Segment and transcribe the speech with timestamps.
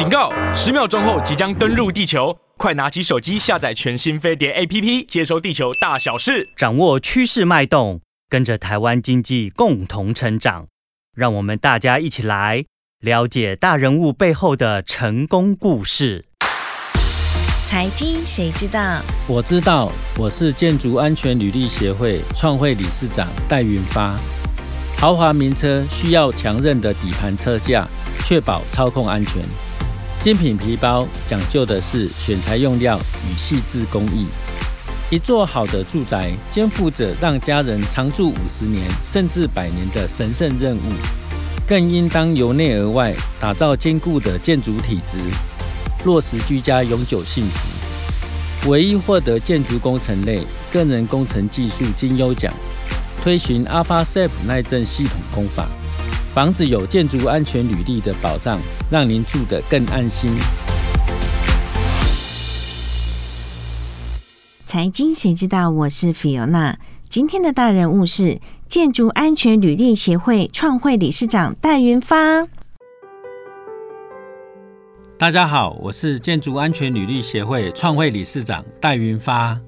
[0.00, 0.32] 警告！
[0.54, 10.68] 十秒钟后即将登陆地球，快拿起手机下载全新飞碟 APP，接收地球大小事，掌握趋势脉动，跟着台湾经济共同成长。
[11.14, 12.64] 让我们大家一起来
[13.02, 16.24] 了解大人物背后的成功故事。
[17.66, 19.02] 财经谁知道？
[19.26, 24.18] 我知道，我是建筑安全履历协会创会理事长戴云发。
[24.96, 27.86] 豪华名车需要强韧的底盘车架，
[28.24, 29.42] 确保操控安全。
[30.20, 34.26] 精品皮包讲究的是选材用料与细致工艺。
[35.08, 40.80] 一座好的住宅肩负着让家人常住五十年甚至百年的神圣任务，
[41.66, 45.16] 更应当由内而外打造坚固的建筑体质，
[46.04, 48.68] 落实居家永久幸福。
[48.70, 52.52] 唯一获得建筑工程类个人工程技术金优奖，
[53.22, 55.66] 推行 AlphaSafe 耐震系统工法。
[56.40, 58.58] 房子有建筑安全履历的保障，
[58.90, 60.30] 让您住得更安心。
[64.64, 65.68] 财经谁知道？
[65.68, 66.76] 我是 Fiona。
[67.10, 72.48] 今天的大人物是建筑安全履历协会创会理事长戴云发。
[75.18, 79.60] 大家好，我是建筑安全履历协会创会理事长戴云发。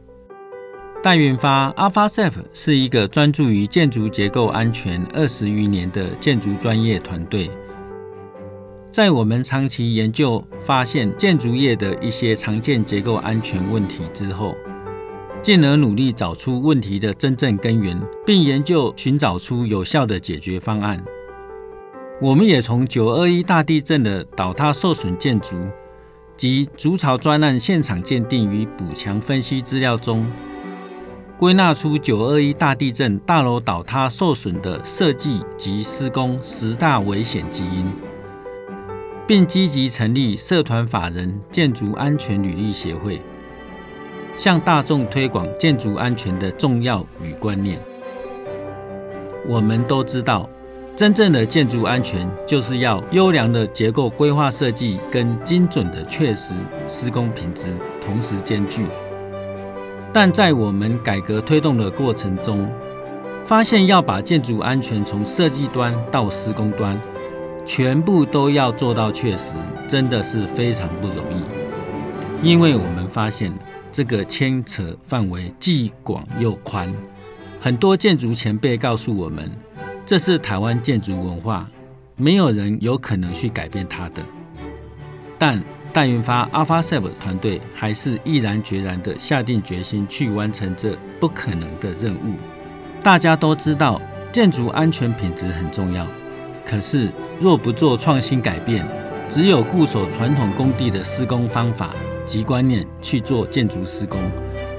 [1.03, 7.51] 戴云发 AlphaSafe 是一个专注于建筑结构安全二十余年的建筑专业团队。
[8.93, 14.55] 在我们长期研究发现建筑业的一些常见结构安全问题之后，
[15.43, 21.03] 进而努力找出问题的真正根源，并研究寻找出有效的解决方案。
[22.21, 25.57] 我们也从九二一大地震的倒塌受损建筑
[26.37, 30.25] 及筑巢专案现场鉴定与补强分析资料中，
[31.43, 37.93] 归纳出九二一大地震大楼倒塌受损的设计及施工十大危险基因，
[39.27, 43.21] 并积极成立社团法人建筑安全履历协会，
[44.39, 47.81] 向大众推广建筑安全的重要与观念。
[49.49, 50.49] 我们都知道，
[50.95, 56.55] 真正的建筑安全就是要优良的结构规划设计跟精准的确实
[56.87, 58.87] 施工品质同时兼具。
[60.13, 62.69] 但在我们改革推动的过程中，
[63.47, 67.01] 发现要把建筑安全从设计端到施工端，
[67.65, 69.55] 全部都要做到确实，
[69.89, 72.47] 真的是非常不容易。
[72.47, 73.53] 因为我们发现
[73.91, 76.93] 这个牵扯范围既广又宽，
[77.61, 79.51] 很多建筑前辈告诉我们，
[80.05, 81.67] 这是台湾建筑文化，
[82.17, 84.23] 没有人有可能去改变它的。
[85.39, 92.35] 但戴云发 AlphaSafe 团队还是毅然决然地下定决心去完成这不可能的任务。
[93.03, 94.01] 大家都知道
[94.33, 96.07] 建筑安全品质很重要，
[96.65, 98.87] 可是若不做创新改变，
[99.29, 101.91] 只有固守传统工地的施工方法
[102.25, 104.19] 及观念去做建筑施工，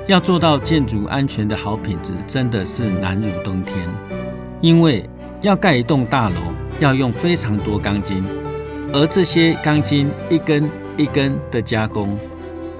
[0.07, 3.77] 要做到建筑安全的好品质，真的是难如登天。
[4.61, 5.07] 因为
[5.41, 6.35] 要盖一栋大楼，
[6.79, 8.23] 要用非常多钢筋，
[8.91, 10.67] 而这些钢筋一根。
[10.97, 12.17] 一根的加工，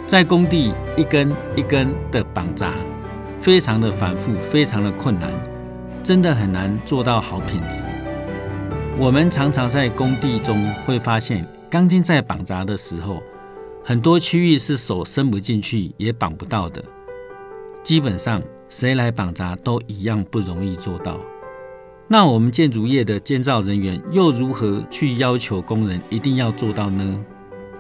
[0.06, 2.74] 在工地一根一根的绑扎，
[3.42, 5.32] 非常的繁复，非常的困难，
[6.04, 7.82] 真的很难做到好品质。
[9.00, 13.24] 我们常常在工地中会发现，钢筋在绑扎的时候，
[13.84, 16.84] 很多区域是手伸不进去也绑不到的。
[17.82, 21.20] 基本上谁来绑扎都一样不容易做到。
[22.08, 27.26] 那我们建筑业的建造人员又如何去要求工人一定要做到呢？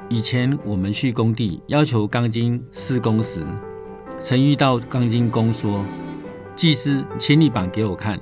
[0.09, 3.45] 以前我们去工地要求钢筋施工时，
[4.19, 5.83] 曾遇到钢筋工说
[6.55, 8.19] ：“技师，请你绑给我看，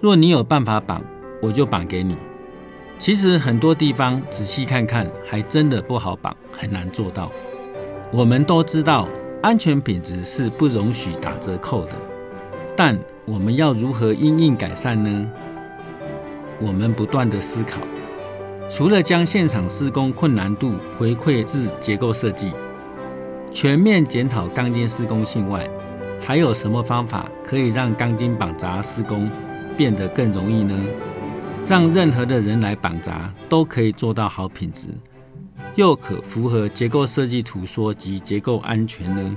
[0.00, 1.02] 若你有办法绑，
[1.42, 2.16] 我就绑给你。”
[2.96, 7.30] 其实很多地方仔细看看，还真的不好绑，很难做到。
[8.12, 9.08] 我们都知道
[9.42, 11.92] 安全品质是不容许打折扣的，
[12.76, 15.30] 但我们要如何因应改善呢？
[16.60, 17.80] 我们不断的思考。
[18.70, 22.52] 除了将现场施工困难度回馈至结构设计，
[23.50, 25.68] 全面检讨钢筋施工性外，
[26.20, 29.28] 还有什么方法可以让钢筋绑扎施工
[29.76, 30.78] 变得更容易呢？
[31.66, 34.86] 让任何的人来绑扎都可以做到好品质，
[35.74, 39.36] 又可符合结构设计图说及结构安全呢？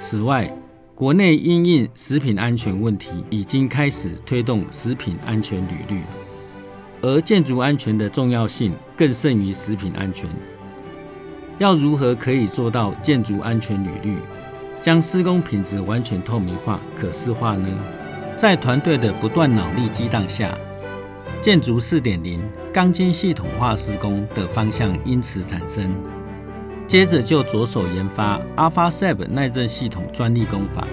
[0.00, 0.52] 此外，
[0.96, 6.00] 国内因应食品安全问题，已经开始推动食品安全履历。
[7.04, 10.26] 而建筑安全的重要性更胜于食品安全。
[11.58, 14.16] 要如何可以做到建筑安全履历，
[14.80, 17.68] 将施工品质完全透明化、可视化呢？
[18.38, 20.56] 在团队的不断脑力激荡下，
[21.42, 22.40] 建筑四点零
[22.72, 25.94] 钢筋系统化施工的方向因此产生。
[26.88, 30.88] 接着就着手研发 AlphaSAB 耐震系统专利工法，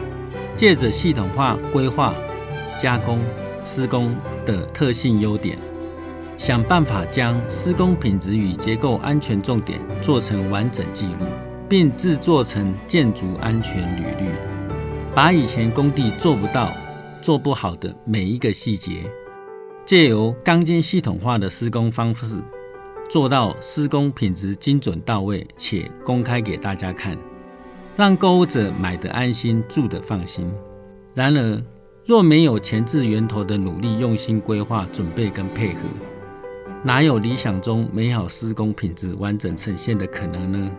[0.58, 2.14] 借着系统化规划、
[2.78, 3.18] 加工、
[3.64, 4.14] 施工
[4.46, 5.58] 的特性优点，
[6.42, 11.28] 想办法将施工品质与结构安全重点做成完整记录，
[11.70, 14.28] 并制作成建筑安全履历，
[15.14, 16.72] 把以前工地做不到、
[17.22, 19.04] 做不好的每一个细节。
[19.86, 22.42] 借由钢筋系统化的施工方式，
[23.08, 27.16] 做到施工品质精准到位，且公开给大家看，
[27.96, 30.52] 让购物者买得安心，住得放心。
[31.14, 31.62] 然而，
[32.04, 35.82] 若没有前置源头的努力、用心规划、准备跟配合，
[36.84, 40.72] 哪有理想中美好施工品质完整呈现的可能呢？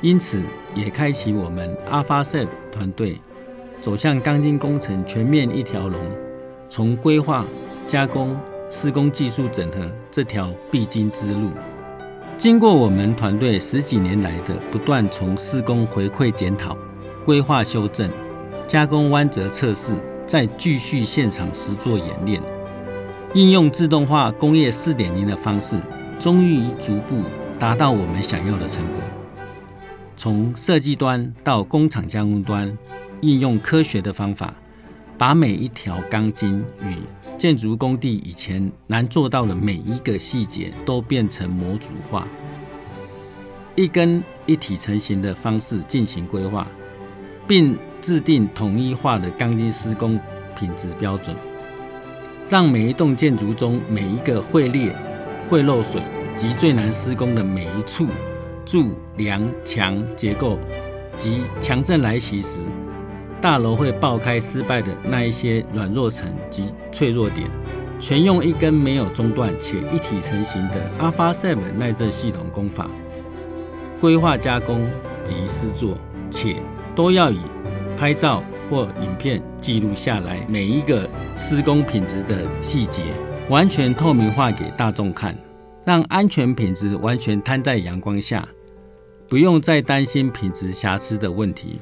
[0.00, 0.42] 因此，
[0.74, 3.18] 也开启我们 AlphaSAB 团队
[3.80, 6.00] 走向钢筋工程全面一条龙，
[6.68, 7.44] 从规划。
[7.86, 8.36] 加工、
[8.70, 11.48] 施工技术整合这条必经之路，
[12.36, 16.76] 经过我们团队十几年来的不断从施工回馈检讨、
[17.24, 18.10] 规划修正、
[18.66, 19.94] 加工弯折测试，
[20.26, 22.42] 再继续现场实作演练，
[23.34, 25.78] 应用自动化工业四点零的方式，
[26.18, 27.22] 终于逐步
[27.58, 28.96] 达到我们想要的成果。
[30.16, 32.76] 从设计端到工厂加工端，
[33.20, 34.54] 应用科学的方法，
[35.18, 36.96] 把每一条钢筋与
[37.36, 42.26] 建筑工地以前难做到的每一个细节都变成模组化，
[43.76, 46.66] 一根一体成型的方式进行规划，
[47.46, 50.18] 并制定统一化的钢筋施工
[50.58, 51.36] 品质标准，
[52.48, 54.90] 让每一栋建筑中每一个会裂、
[55.48, 56.00] 会漏水
[56.36, 58.06] 及最难施工的每一处
[58.64, 60.58] 柱梁墙结构
[61.18, 62.60] 及强震来袭时，
[63.40, 67.48] 大楼会爆开失败的那一些软弱层及脆弱点，
[68.00, 72.88] 全用一根没有中断且一体成型的 AlphaSAB 耐震系统工法
[74.00, 74.88] 规划加工
[75.24, 75.98] 及施作，
[76.30, 76.56] 且
[76.94, 77.40] 都要以
[77.98, 83.02] 拍照或影片记录下来每一个施工品质的细节，
[83.48, 85.36] 完全透明化给大众看，
[85.84, 88.48] 让安全品质完全摊在阳光下，
[89.28, 91.80] 不用再担心品质瑕疵的问题。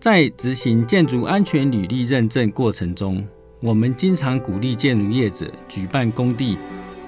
[0.00, 3.26] 在执行建筑安全履历认证过程中，
[3.60, 6.58] 我们经常鼓励建筑业者举办工地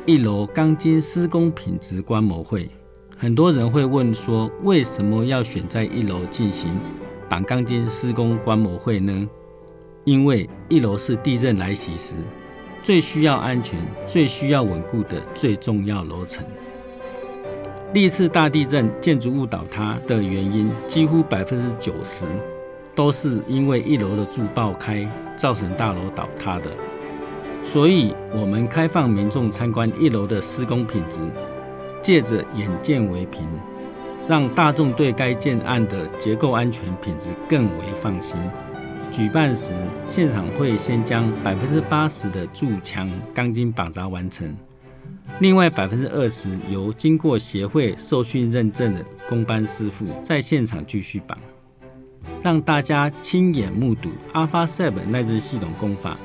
[0.07, 2.69] 一楼钢筋施工品质观摩会。
[3.19, 6.71] 很多人会问说，为什么要选在一楼进行
[7.29, 9.29] 绑钢筋施工观摩会呢？
[10.05, 12.15] 因为一楼是地震来袭时
[12.83, 16.47] 最需要安全、最需要稳固的最重要楼层。
[17.93, 22.27] 历次大地震建筑物倒塌的原因，几乎百分之九十。
[22.95, 25.07] 都是因为一楼的柱爆开，
[25.37, 26.71] 造成大楼倒塌的。
[27.63, 31.21] 所以，我们开放民众参观一楼的施工品质，
[32.01, 33.47] 借着眼见为凭，
[34.29, 38.39] 让大众对该建案的结构安全品质更为放心。
[39.11, 39.73] 举办时，
[40.07, 44.55] 现场会先将百分之八十的柱墙钢筋绑扎完成，
[45.39, 51.39] 另外百分之二十由经过协会受训认证的工班师傅在现场继续绑。
[52.43, 56.17] 让大家亲眼目睹 AlphaSAB 耐震系统工法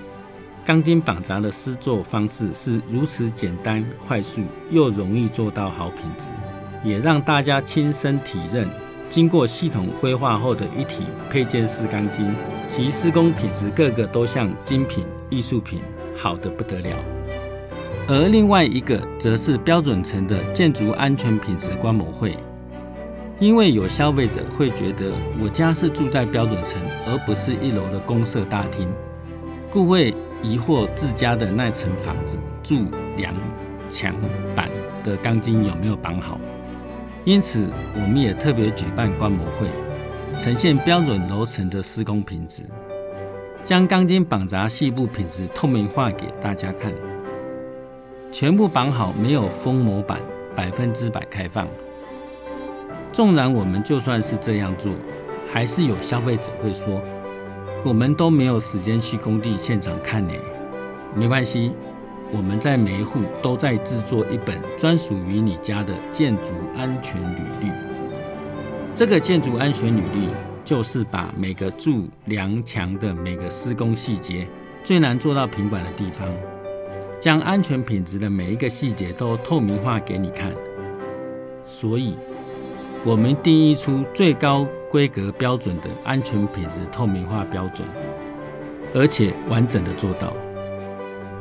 [0.65, 6.27] 钢筋绑扎的施作方式是如此简单、快速又容易做到好品质，
[6.83, 8.67] 也让大家亲身体认
[9.09, 12.33] 经过系统规划后的一体配件式钢筋，
[12.67, 15.81] 其施工品质个个都像精品艺术品，
[16.17, 16.95] 好的不得了。
[18.07, 22.35] 而另外一个则是标准层的建筑安全品质观摩会。
[23.39, 25.11] 因为有消费者会觉得
[25.41, 28.87] 我家是住在标准层，而不是一楼的公设大厅，
[29.71, 32.85] 故会疑惑自家的那层房子柱
[33.17, 33.33] 梁
[33.89, 34.13] 墙
[34.55, 34.69] 板
[35.03, 36.39] 的钢筋有没有绑好。
[37.23, 39.67] 因此，我们也特别举办观摩会，
[40.39, 42.63] 呈现标准楼层的施工品质，
[43.63, 46.91] 将钢筋绑扎细部品质透明化给大家看，
[48.31, 50.19] 全部绑好，没有封模板，
[50.55, 51.67] 百分之百开放。
[53.11, 54.91] 纵然我们就算是这样做，
[55.53, 56.99] 还是有消费者会说，
[57.83, 60.33] 我们都没有时间去工地现场看呢。
[61.13, 61.71] 没关系，
[62.33, 67.71] 我们在每一户都在制作一本专属于你家的建筑安全履历。
[68.95, 70.29] 这个建筑安全履历
[70.63, 74.47] 就是把每个柱梁墙的每个施工细节，
[74.83, 76.27] 最难做到平管的地方，
[77.19, 80.51] 将安全品质的每一个细节都透明化给你看。
[81.65, 82.15] 所以。
[83.03, 87.87] 我们定义出最高规格标准的安全品质透明化标准，
[88.93, 90.31] 而且完整的做到。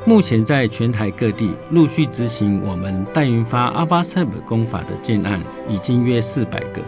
[0.07, 6.81] 目前在全台各地陆续执行我们戴云发 AlphaSep 工法的建案，已经约四百个。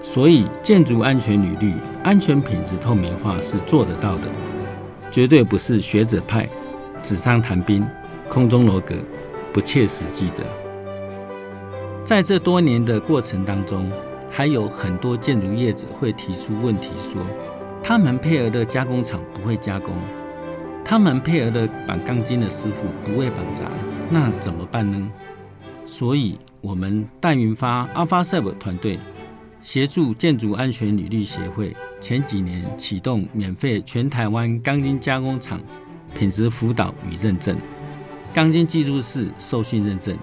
[0.00, 1.74] 所以建筑安全履历、
[2.04, 4.28] 安全品质透明化是做得到的，
[5.10, 6.48] 绝对不是学者派、
[7.02, 7.84] 纸上谈兵、
[8.28, 8.94] 空中楼阁、
[9.52, 10.44] 不切实际的。
[12.04, 13.90] 在这多年的过程当中，
[14.30, 17.20] 还有很多建筑业者会提出问题说，
[17.82, 19.92] 他们配合的加工厂不会加工，
[20.88, 23.66] 他们配合的绑钢筋的师傅不会绑扎，
[24.08, 25.12] 那怎么办呢？
[25.84, 28.98] 所以，我们淡云发 AlphaSep 团队。
[29.60, 35.60] 协助建筑安全履历协会前几年启动免费全台湾钢筋加工厂
[36.14, 37.54] 品质辅导与认证，
[38.32, 40.16] 钢筋技术士受训认证。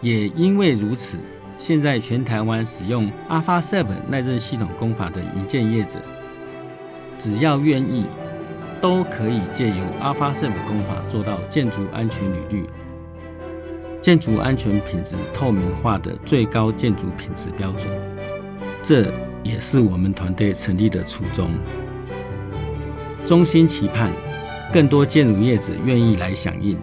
[0.00, 1.18] 也因为如此，
[1.58, 6.00] 现在全台湾使用 AlphaSep 耐震系统工法的营建业者，
[7.18, 8.04] 只要愿意，
[8.80, 12.64] 都可以借由 AlphaSep 工法做到建筑安全履历、
[14.00, 17.86] 建筑安全品质透明化的最高建筑品质标准。
[18.82, 19.06] 这
[19.42, 21.50] 也是我们团队成立的初衷。
[23.26, 24.10] 衷心期盼
[24.72, 26.78] 更多建筑业者愿意来响应，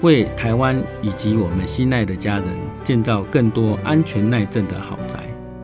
[0.00, 2.48] 为台湾以及我们心爱的家人
[2.82, 5.20] 建造更多安全耐震的豪宅，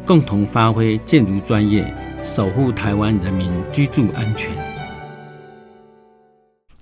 [0.07, 4.68] 共同发挥建筑专业，守护台湾人民居住安全。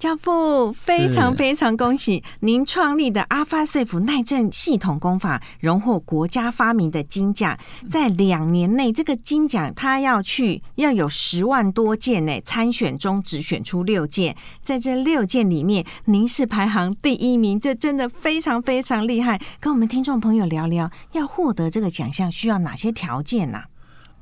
[0.07, 7.59] 教父，非常非常恭喜您创立的 AlphaSep 耐震系统工法荣获国家发明的金奖，
[7.91, 19.41] 在两年内，这个金奖他要去要有十万多件呢，参选中只选出六件，在这六件里面，您是排行第一名，这真的非常非常厉害。
[19.59, 23.65] 跟我们听众朋友聊聊，要获得这个奖项需要哪些条件呢？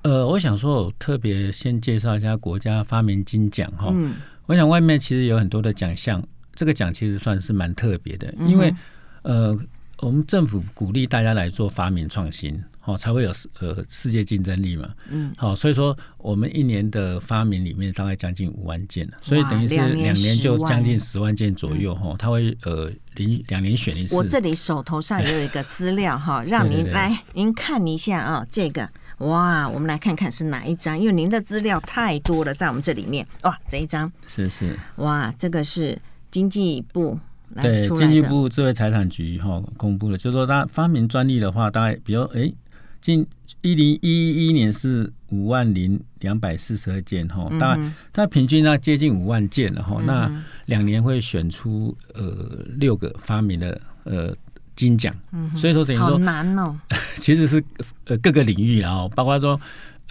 [0.00, 3.88] 呃，我想说，我特别先介绍一下国家发明金奖哈。
[3.92, 4.14] 嗯
[4.46, 6.22] 我想外面其实有很多的奖项，
[6.54, 8.74] 这个奖其实算是蛮特别的，因为
[9.22, 9.58] 呃，
[10.00, 14.90] 我们政府鼓励大家来做发明创新，哦，才会有呃世界竞争力嘛。
[15.08, 22.14] 嗯，好，所以说我们一年的发明里面大概将近五万件，所以等于是两年就将近十万件左右哈。
[22.18, 24.14] 他会呃零两年选一次。
[24.14, 28.88] 我这里手头上也有一个资料哈， 让您来您看一下啊，这个。
[29.18, 33.26] 哇，我们来看看是哪一张，因为您的资料太多了，在我们这里面。
[33.42, 35.96] 哇，这一张是是哇，这个是
[36.30, 37.18] 经济部
[37.62, 42.52] 对经济部智慧财产局哈公布的，就是说它发明专利的话，大概比如哎，
[43.00, 43.24] 近
[43.62, 54.36] 一零一一年是五万零两百四十二件哈，大概它平均呢接近五万件了哈，那两年会选出呃六个发明的呃。
[54.76, 55.14] 金奖，
[55.56, 56.74] 所以说等于说好难哦。
[57.16, 57.62] 其实是
[58.06, 59.58] 呃各个领域，然后包括说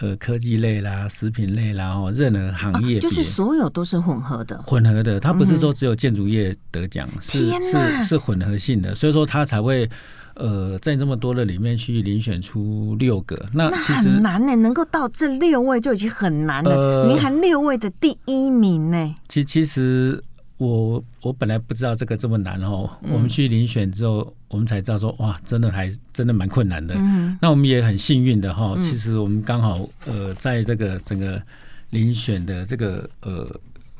[0.00, 4.60] 呃科技类啦、食品类啦，然后任何行业，就是所有都是混合的。
[4.62, 9.88] 混合的，它不是说只有建筑业得奖，是是是混合性的，所以说它才会
[10.34, 13.48] 呃在这么多的里面去遴选出六个。
[13.52, 17.06] 那其实很难呢，能够到这六位就已经很难了。
[17.06, 19.14] 您还六位的第一名呢？
[19.28, 20.22] 其其实。
[20.56, 26.94] 我我本来不知道这个这么难哦，我们去遴选之后，我们才知道说哇，真的还真的蛮困难的。
[26.96, 31.42] 嗯、那我们也很幸运的哈，其实我们刚好呃，在这个整个
[31.90, 33.50] 遴选的这个呃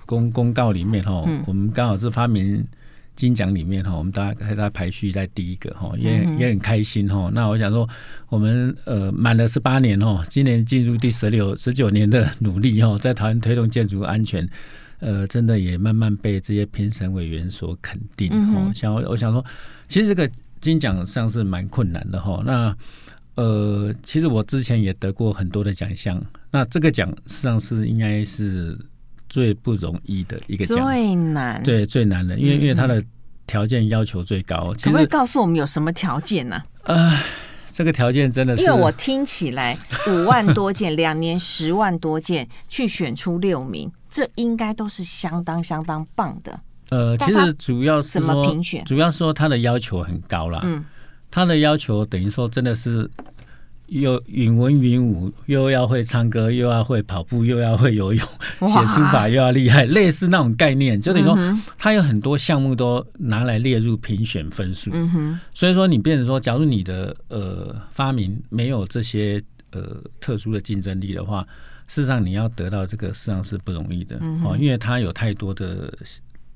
[0.07, 2.65] 公公告里面哈，我们刚好是发明
[3.17, 7.31] 金奖里面哈，我们大概在排序在第一个哈，也也很开心哈。
[7.35, 7.89] 那我想说，
[8.29, 14.49] 我们呃满了十八年哦，今年进入第十六十九年的努力哦，在台湾推动建筑安全。
[15.05, 18.73] 呃，真的也慢慢被这些评审委员所肯定哦。
[18.75, 19.45] 想、嗯、我想说，
[19.87, 20.31] 其实这个
[20.63, 22.43] 金奖上是蛮困难的哈。
[22.43, 22.75] 那
[23.35, 26.19] 呃，其实我之前也得过很多的奖项，
[26.51, 28.79] 那这个奖实际上是应该是
[29.29, 33.05] 最不容易的一个奖，最难，对，最难的，因为因为它的
[33.47, 34.75] 条件要求最高。
[34.81, 36.57] 可不可以告诉我们有什么条件呢？
[36.85, 36.95] 啊？
[36.95, 37.21] 呃，
[37.71, 39.77] 这个条件真的是，因为我听起来
[40.09, 43.93] 五万多件，两年十万多件，去选出六名。
[44.14, 46.61] 这应该都是相当相当棒的。
[46.90, 48.54] 呃，其实主要是说，
[48.87, 50.61] 主要是说他的要求很高啦。
[50.62, 50.85] 嗯，
[51.33, 53.11] 他的要求等于说真的是
[53.88, 58.25] 又允文允武，又要会唱歌，又要会跑步，又要会游泳，
[58.61, 61.37] 写书法又要厉害，类似那种概念，就等于说
[61.76, 64.92] 他有很多项目都拿来列入评选分数。
[64.92, 69.42] 嗯哼，所以说你变成说，假如你的呃发明没有这些
[69.73, 71.44] 呃特殊的竞争力的话。
[71.87, 75.93] 事实上，你要得到这个，事实际上是不容易的哦，因为它有太多的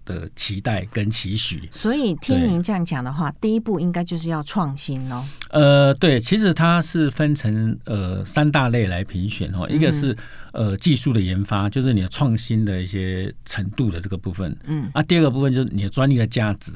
[0.04, 1.68] 的期待跟期许。
[1.70, 5.23] 所以听您这样讲的话，第一步应该就是要创新哦。
[5.50, 10.16] 呃，对，其实它是分成呃三大类来评选哦，一个是
[10.52, 16.73] 呃技术的研发，就是你的创新的一些程度的这个部分，嗯，啊，第二个部分就是你的专利的价值，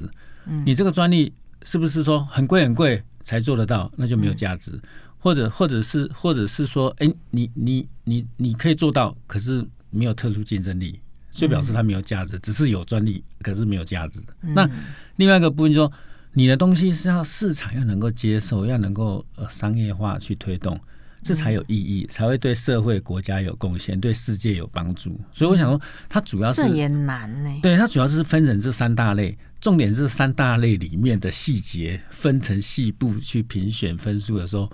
[0.46, 1.32] 嗯，你这个专利
[1.62, 4.78] 是不是说很贵很贵才做得到，那就没有价值，
[5.22, 11.00] 或者或者是或者是说，哎，你你你你可以做到，可是没有特殊竞争力，
[11.30, 14.34] 就表示它没有价值，只是有专利，可是没有价值的。
[14.40, 14.68] 那
[15.16, 15.92] 另外一个部分就是说。
[16.34, 20.80] 你的东西是要市场要能够接受，要能够呃商业化去推动，
[21.22, 25.20] 这才有意义，才会对社会国家有贡献，对世界有帮助。
[25.34, 27.60] 所以我想说，它主要是这也难呢。
[27.62, 34.72] 对，它主要是分成这三大类，重点是三大类里面的细节分成细部去评选分数的时候，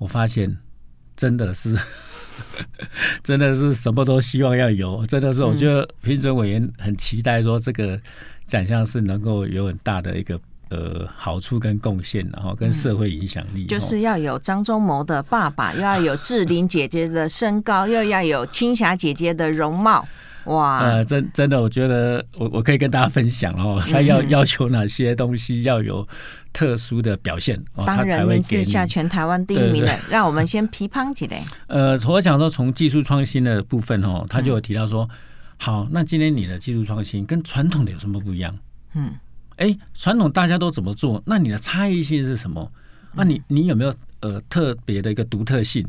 [0.00, 0.58] 我发现
[1.16, 1.78] 真的是
[3.22, 8.00] 真的是什么都希望要有，真的是我觉得评审委员很期待说这个
[8.46, 10.40] 奖项是能够有很大的一个。
[10.72, 20.06] 呃，好处跟贡献，然后跟社会影响力，就是要有张忠谋的爸爸，又要有志玲姐姐的身高，又要有青霞姐姐的容貌，
[20.44, 20.80] 哇！
[20.80, 26.06] 呃，真真的，我觉得我我可以跟大家分享哦，他要要求哪些东西要有
[26.52, 31.42] 特殊的表现，哦、当然您是下全台湾第一名的，让我们先批判几类。
[31.66, 35.16] 呃，我想说从技术创新的部分哦，他就有提到说，嗯、
[35.58, 38.56] 好，那今天你的技术创新跟传统的有什么不一样？
[38.94, 39.12] 嗯。
[39.56, 41.22] 哎，传统大家都怎么做？
[41.26, 42.72] 那你的差异性是什么？
[43.12, 45.86] 那你你有没有呃特别的一个独特性？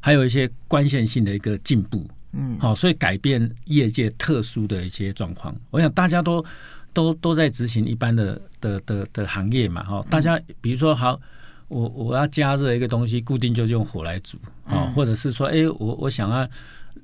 [0.00, 2.06] 还有一些关键性的一个进步？
[2.34, 5.54] 嗯，好，所以改变业界特殊的一些状况。
[5.70, 6.44] 我想大家都
[6.92, 10.04] 都都在执行一般的的的的行业嘛，哈。
[10.10, 11.20] 大家比如说，好，
[11.68, 16.48] 我我要加热一个东西，固定就用火来煮啊，或者是说，哎，我我想要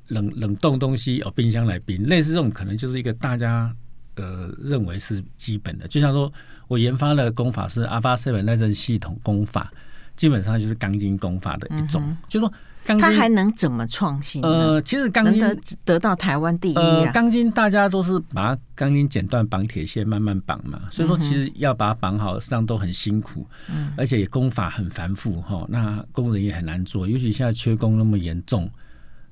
[0.08, 3.74] 冷冷冻东西，有冰箱来冰，类似这种，可能就是一个大家。
[4.16, 6.30] 呃，认为是基本的，就像说
[6.68, 9.70] 我研发的功法是 Alpha Seven 耐震系统功法，
[10.14, 12.02] 基本上就是钢筋功法的一种。
[12.04, 12.52] 嗯、就说
[12.84, 14.42] 它还能怎么创新？
[14.42, 16.82] 呃，其实钢筋得得到台湾第一啊。
[16.82, 20.80] 呃，钢筋大家都是把钢筋剪断，绑铁线，慢慢绑嘛。
[20.90, 25.66] 所以说，其实要把它绑好，实际上都很辛苦，嗯、而且工法很繁复哈。
[25.68, 28.68] 那工人也很难做，尤其现在缺工那么严重。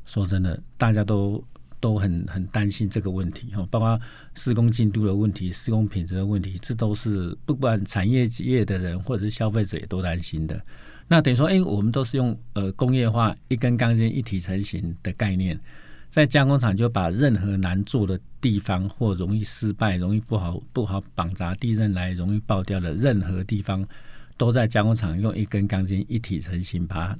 [0.04, 1.42] 说真的，大家都。
[1.80, 4.00] 都很很担心这个问题哈，包括
[4.34, 10.60] 施工进度的问题、施工品质的问题，这都是不管产业业的人或者是消费者也都担心的。
[11.08, 15.58] 那等于说，哎，我们都是用呃工业化一根钢筋一体成型的概念，
[16.08, 23.84] 在加工厂就把任何难做的地方或容易失败、容易不好不好绑扎地震来容易爆掉的任何地方，
[24.36, 27.18] 都在加工厂用一根钢筋一体成型把它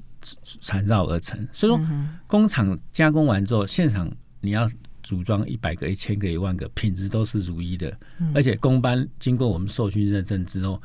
[0.61, 1.39] 缠绕而成。
[1.53, 1.81] 所以说，
[2.27, 4.09] 工厂加工完之后，现场。
[4.41, 4.71] 你要
[5.03, 7.93] 组装一百个、一千个、一万个，品质都是如一的，
[8.33, 10.81] 而且工班经过我们受训认证之后，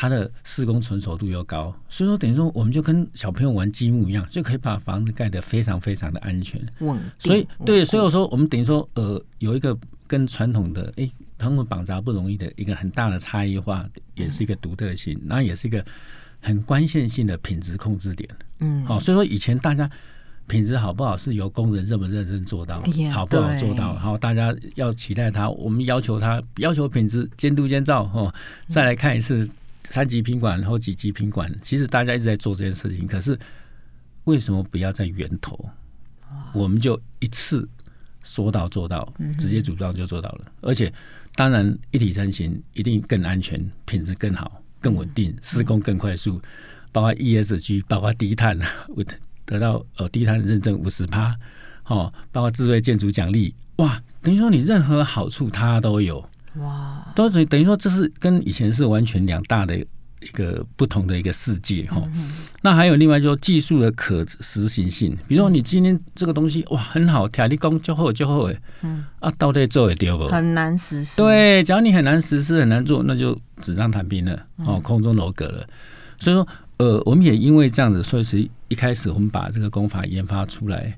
[0.00, 6.60] 它的施工成熟度又高，所以说等于说我们就跟小朋友玩积木一样，就可以把房子盖得非常非常的安全。
[7.18, 13.84] 所以对，所以我说我们等于说呃有一个跟传统的诶，他们绑扎不容易的一个很大的差异化，
[14.14, 15.84] 也是一个独特性，然后也是一个
[16.40, 18.30] 很关键性的品质控制点。
[18.60, 19.90] 嗯，好，所以说以前大家。
[20.48, 22.76] 品质好不好是由工人认不认真做到，
[23.12, 28.34] 好不好做到，然后大家要期待他，我们要求他要求品质监督监造哦，
[28.66, 29.46] 再来看一次
[29.90, 33.38] 三级品管，然后几级品管，其实大家一直在做这件事情，可是
[34.24, 35.68] 为什么不要在源头，
[36.54, 37.68] 我们就一次
[38.22, 40.92] 说到做到，直接组装就做到了，而且
[41.34, 46.40] 当然一体成型一定更安全，品质更好，更稳定，施工更快速，
[46.92, 48.58] 包括 ESG，包括低碳。
[49.48, 51.34] 得到呃低碳认证五十趴，
[51.86, 62.00] 哦，包括智慧建筑奖励，哇，等于说你任何好处它都有，哇，都等于等于说这是跟以前是完全两大的一个不同的一个世界哈。
[62.62, 70.28] 那还有另外就技术的可实行性，比如说你今天这个东西哇很好，铁力工就好就好哎，嗯啊到底做得掉不？
[70.28, 71.20] 很难实施。
[71.20, 75.66] 对，只要你很难实施很难做，那就纸上谈兵了哦，空中楼阁了。
[76.20, 76.46] 所以说。
[76.78, 80.96] 呃，我们也因为这样子，所以是一开始我们把这个工法研发出来，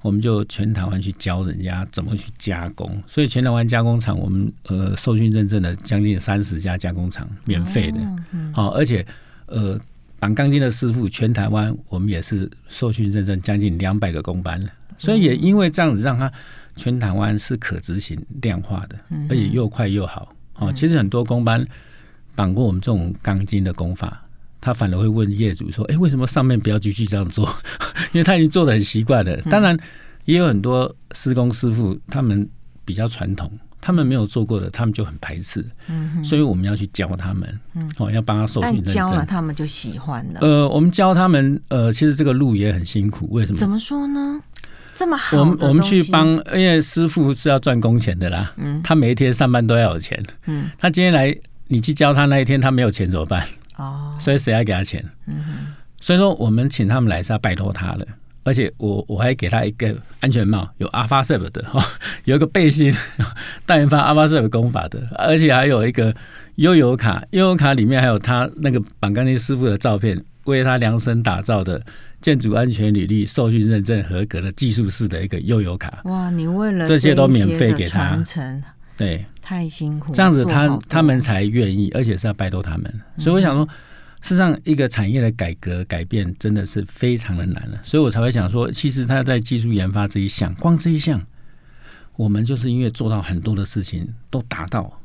[0.00, 3.02] 我们就全台湾去教人家怎么去加工。
[3.08, 7.98] 所以全台湾加工厂，我们呃受训认证的将近三十家加工厂，免费的。
[8.52, 9.04] 好，而且
[9.46, 9.76] 呃
[10.20, 14.60] 绑钢筋的师傅，全台湾我们也是受训认证将近两百个工班。
[14.96, 16.32] 所以也因为这样子，让他
[16.76, 18.96] 全台湾是可执行量化的，
[19.28, 20.32] 而且又快又好。
[20.52, 21.66] 好，其实很多工班
[22.36, 24.22] 绑过我们这种钢筋的工法。
[24.66, 27.48] 他反而会问业主说：“哎，为什么上面不要继续这样做？
[28.10, 29.36] 因为他已经做的很习惯了。
[29.42, 29.78] 当然，
[30.24, 32.48] 也有很多施工师傅，他们
[32.84, 33.48] 比较传统，
[33.80, 35.64] 他们没有做过的，他们就很排斥。
[35.86, 38.82] 嗯，所以我们要去教他们，嗯，哦，要帮他受训。
[38.84, 40.40] 但教了他们就喜欢了。
[40.42, 43.28] 呃，我们教他们，呃，其实这个路也很辛苦。
[43.30, 43.58] 为什么？
[43.60, 44.40] 怎么说呢？
[44.96, 46.26] 这么好，我们我们去帮，
[46.56, 48.52] 因为师傅是要赚工钱的啦。
[48.56, 50.20] 嗯，他每一天上班都要有钱。
[50.46, 51.32] 嗯，他今天来，
[51.68, 53.46] 你去教他那一天，他没有钱怎么办？
[53.76, 55.04] 哦，所以谁要给他钱？
[55.26, 58.06] 嗯哼，所以说我们请他们来是要拜托他的。
[58.44, 61.84] 而且我我还给他一个安全帽，有阿发 s 的哈，
[62.26, 62.94] 有一个背心，
[63.66, 66.14] 戴元发阿发 s 功法的，而且还有一个
[66.54, 71.82] 悠游卡，悠游卡里面还有他那个板钢筋师傅的照片，为他量身打造的
[72.20, 75.98] 建筑安全履历受训认证合格的技术式的一个悠游卡。
[76.04, 78.22] 哇，你为了这些都免费给他，
[78.96, 83.68] 对，太辛苦，这样子他他们才愿意，而且是要拜托他们，所以我想说。
[84.22, 91.24] 事实上，一个产业的改革改变真的是非常的难了，所以我才会想说，其实他在技术研发这一项，光这一项，
[92.16, 95.00] 我们就是因为做到很多的事情都达到，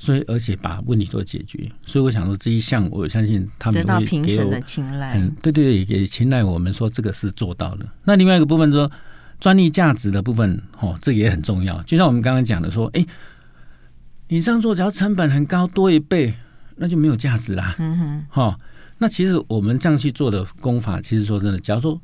[0.00, 5.18] 所以而且把问题都解决，所以我想说这一项，我相信他们会得到评审的青睐。
[5.18, 7.86] 嗯，对对对，也青睐我们说这个是做到的。
[8.02, 8.90] 那另外一个部分说
[9.38, 11.80] 专利价值的部分，哦，这个也很重要。
[11.84, 13.06] 就像我们刚刚讲的说，哎，
[14.28, 16.34] 你这样做只要成本很高，多一倍。
[16.76, 17.76] 那就没有价值啦。
[17.78, 18.58] 嗯哼，好，
[18.98, 22.02] 那其实我们这样去做的工法，其实说真的，假如说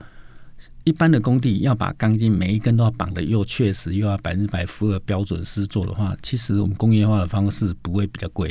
[0.84, 8.48] 一般的工地要把钢筋每一根都要绑的又确实，又要百分之百符合标准师做的话，其实我们工业化的方式不会比较贵。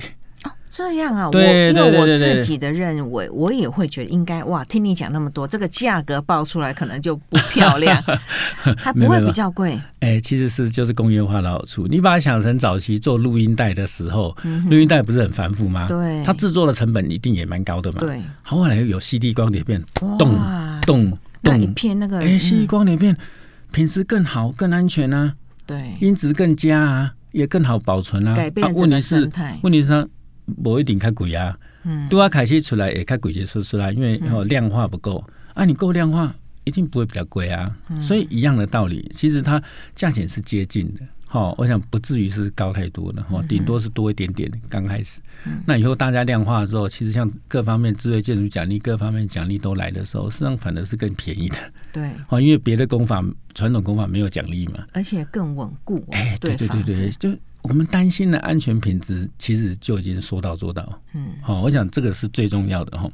[0.69, 4.63] 这样啊，我因为我自己的认为，我也会觉得应该哇。
[4.65, 7.99] 听你讲那么多，这个价格报出来可能就不漂亮，
[8.77, 9.73] 还不会比较贵。
[10.01, 11.88] 哎、欸，其实是就是工业化的好处。
[11.88, 14.38] 你把它想成早期做录音带的时候，
[14.69, 15.88] 录音带不是很繁复吗？
[15.88, 17.99] 对，它制作的成本一定也蛮高的嘛。
[17.99, 19.84] 对，后来有 CD 光碟片，
[20.19, 20.38] 动
[20.86, 23.17] 动动一片那个哎、欸、，CD 光碟片
[23.71, 25.34] 品质更好，更安全啊。
[25.65, 28.36] 对，音质更佳啊，也更好保存啊。
[28.36, 29.58] 改变了整个生态、啊。
[29.63, 30.08] 问题是，问题是它。
[30.63, 35.23] 不一定较贵啊，嗯，对啊，开始出来也较贵些说出来，因为哦量化不够。
[35.55, 36.33] 啊，你够量化
[36.63, 39.62] 一定不会比较贵啊，所以一样的道理，其实它
[39.93, 44.49] 价钱是接近的，好，我想不至于是高太多了，哈，顶多是多一点点。
[44.69, 45.19] 刚开始，
[45.65, 51.57] 那以后大家量化的时候，其实像各方面智慧建筑奖励，各方面奖励都来的时候，实际上反而是更便宜的，
[51.91, 53.21] 对， 哦，因为别的工法
[53.53, 57.29] 传统工法没有奖励嘛，而且更稳固，哎，对对对对，就。
[57.69, 61.01] 我们担心的安全品质，其实就已经说到做到。
[61.13, 63.10] 嗯，好，我想这个是最重要的哈。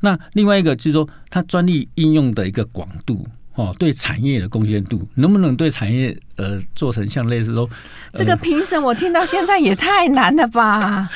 [0.00, 7.68] 那另外一个就是说，它专利应用的一个广度，哦，对产业的贡献度，能不能对产业呃做成像类似说，
[8.14, 11.08] 这个评审我听到现在也太难了吧？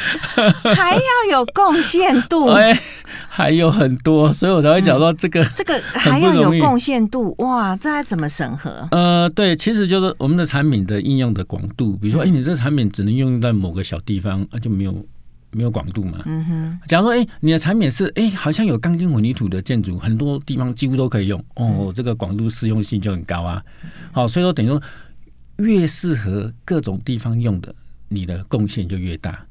[0.74, 2.50] 还要有贡献度。
[3.30, 5.50] 还有很多，所以我才会讲到这个、嗯。
[5.54, 8.88] 这个还要有贡献度哇，这还怎么审核？
[8.90, 14.92] 呃，对，其实就是我们的产品的应用的广度，比如说，哎、嗯，你这个产品只能用在某个小地方，那就没有
[15.58, 16.22] 没有广度嘛。
[16.26, 16.78] 嗯哼。
[16.86, 23.60] 假如说，哎，你的产品是，哎，好像有钢筋混凝土的建筑，很多地方几乎都可以用，哦，这个广度适用性就很高啊。
[24.12, 24.80] 好，所以说等于说，
[25.56, 27.74] 越适合各种地方用的，
[28.08, 29.44] 你的贡献就越大。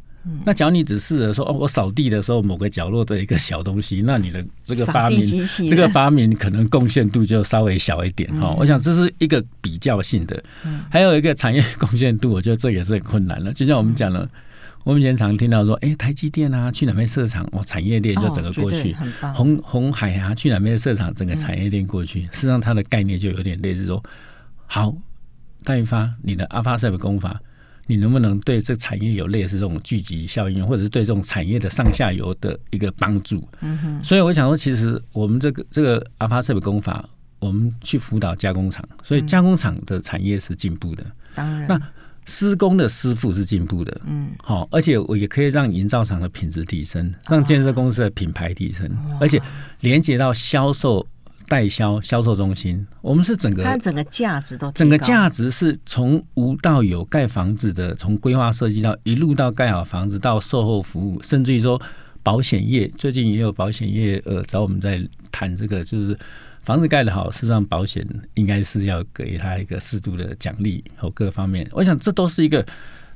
[0.43, 5.25] 那假如你只是说哦，我扫地的时候某个角落的一个小东西，那你的这个发明，
[5.69, 8.53] 这个发明可能贡献度就稍微小一点哈。
[8.59, 10.43] 我想这是一个比较性的，
[10.91, 13.53] 还有一个产业贡献度，我觉得这也是很困难了。
[13.53, 14.29] 就像我们讲了，
[14.83, 18.93] 我们以前常听到说，哎，台积电啊，去哪边设厂，哦，产业链就整个过去；
[19.33, 22.21] 红红海啊，去哪边设厂，整个产业链过去。
[22.23, 24.01] 事实上，它的概念就有点类似说，
[24.65, 24.95] 好，
[25.63, 27.41] 戴元发，你的阿发 SAP 工法。
[27.89, 33.47] 你能不能对这产业有类似这种聚集效应，或者是对这种产业的上下游的一个帮助？
[33.61, 34.03] 嗯哼。
[34.03, 37.07] 所以我想说，其实我们这个这个阿发 SAP 工法，
[37.39, 41.05] 我们去辅导加工厂，所以加工厂的产业是进步的。
[41.33, 41.65] 当然。
[41.65, 41.81] 那
[42.27, 44.01] 施工的师傅是进步的。
[44.05, 44.29] 嗯。
[44.43, 48.87] 好，而且我也可以让营造厂的品质提升，让建设公司的品牌提升，
[49.19, 49.41] 而且
[49.79, 51.07] 连接到销售。
[51.49, 61.81] 代销销售中心，我们是整个它整个价值都整个价值是从无到有盖房子的，从规划设计到一路到盖好房子到售后服务，甚至于说
[62.21, 66.19] 保险业，最近也有保险业呃找我们在谈这个，就是
[66.67, 71.65] 房子盖得好，事实上保险应该是要给他一个适度的奖励和各方面。
[71.71, 72.65] 我想这都是一个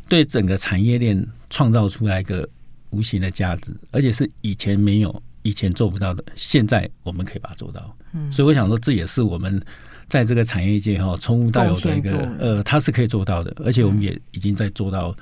[0.07, 2.47] 对整个产业链创造出来一个
[2.91, 5.21] 无形的价值，而且是以前没有。
[5.43, 7.93] 以前做不到的，现在我们可以把它做到。
[8.13, 9.61] 嗯，所以我想说，这也是我们
[10.07, 15.13] 在这个产业界哈，从无到有的一个呃，它是可以做到的，而且我们也已经在做到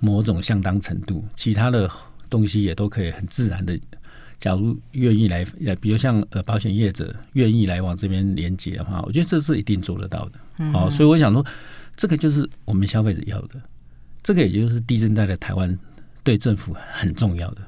[0.00, 1.88] 某种相当程度，其他的
[2.28, 3.78] 东西也都可以很自然的。
[4.40, 5.44] 假如愿意来，
[5.80, 10.72] 比如像呃保险业者愿意来往这边连接的话，我觉得这是一定做得到的。
[10.72, 11.44] 哦，所以我想说，
[11.94, 13.60] 这个就是我们消费者要的。
[14.22, 15.78] 这个也就是地震带的台湾
[16.22, 17.60] 对政府很重要的。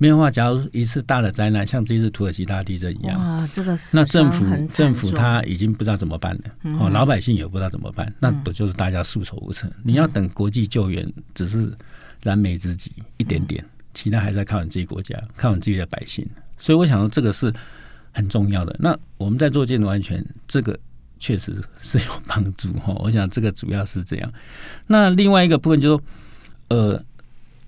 [0.00, 6.42] 没有话，假如一次大的灾难，像这次土耳其大地震一样，哇，这个那政府政府他已经不知道怎么办了，
[6.78, 9.66] 哦、嗯，老百姓也不知道怎么办，那不就是大家束手无策？
[9.66, 11.72] 嗯、你要等国际救援，只是
[12.22, 16.24] 燃眉之急，一点点，嗯、其他还是要靠你自己国家，靠你自己的百姓。
[16.56, 17.52] 所以我想说，这个是
[18.12, 18.76] 很重要的。
[18.78, 20.78] 那我们在做建筑安全，这个
[21.18, 22.94] 确实是有帮助哈。
[23.00, 24.32] 我想这个主要是这样。
[24.86, 26.04] 那另外一个部分就是说，
[26.68, 27.04] 呃。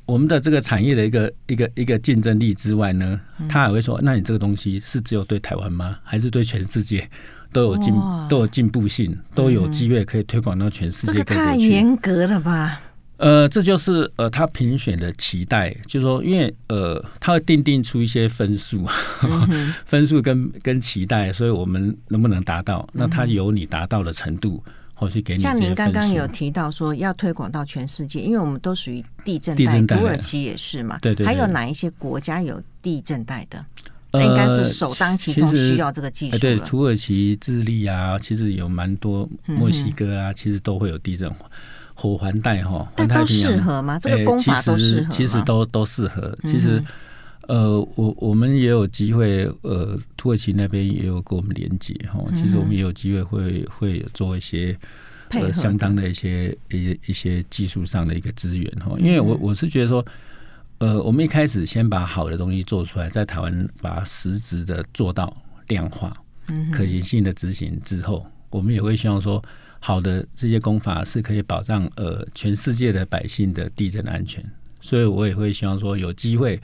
[0.07, 6.01] 我们的这个产业的一个一个一个竞争力之外呢，他还会说：那你这个东西是只有对台湾吗？
[6.03, 7.09] 还是对全世界
[7.53, 7.95] 都有进
[8.29, 11.13] 都有进步性，都有机会可以推广到全世界？
[11.13, 12.81] 这个太严格了吧？
[13.21, 18.85] 呃，这就是呃，他评选的期待，就是说，因为呃，他会定定出一些分数，
[19.87, 22.89] 分数跟跟期待，所以我们能不能达到？
[22.93, 24.63] 那他有你达到的程度。
[24.93, 30.99] 或是给你像您刚刚有提到说要推广到全世界，因为我们都属于地震带，土耳其也是嘛。
[31.01, 31.27] 对对，对。
[31.27, 33.65] 还有哪一些国家有地震带的？
[34.13, 36.37] 那，应该是首当其冲需要这个技术。
[36.37, 41.31] 对，土耳其、智利啊，其实有蛮多，墨西哥啊，其实都会有地震
[42.01, 42.91] 火环带哈。
[42.97, 43.99] 但都适合吗？
[44.01, 45.13] 这个功法都适合？
[45.13, 46.37] 其实都都适合。
[46.45, 46.83] 其实
[47.49, 52.25] 呃，我我们也有机会，呃，土耳其那边也有跟我们连接哈。
[52.35, 54.77] 其实我们也有机会会会做一些
[55.31, 58.95] 呃相当的一些一些一些技术上的一个资源哈。
[58.99, 60.05] 因为我我是觉得说，
[60.79, 65.37] 呃，我们一开始先把好的东西做出来，在台湾把它实质的做到
[65.69, 66.17] 量化、
[66.73, 69.43] 可行性的执行之后，我们也会希望说，
[69.81, 74.41] 好的这些工法是可以保障呃全世界的百姓的地震安全。
[74.81, 76.61] 所以我也会希望说，有机会。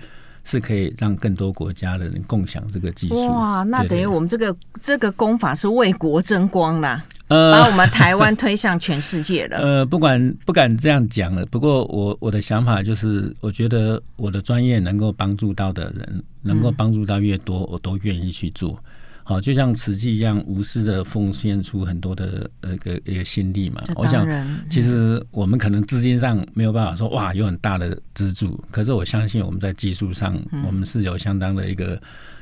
[0.48, 3.26] 是可以让更多国家的人共享这个技术。
[3.32, 9.58] 哇，那等于我们这个这个功法是为国争光啦，呃，把我们台湾推向全世界了。
[9.82, 18.78] 呃，不管不敢这样讲了，不过我我的想法就是，我觉得我的专业能够帮助到的人，能够帮助到越多，我都愿意去做。
[19.28, 23.82] 好，就像瓷器一样，无私的奉献出很多的呃一个一个心力嘛。
[23.96, 24.24] 我想，
[24.70, 32.00] 其实我们可能资金上没有办法说哇有很大的资助，可是我相信我们在技术上，我们是有相当的一个